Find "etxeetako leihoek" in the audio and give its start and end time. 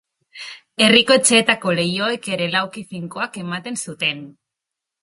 1.19-2.31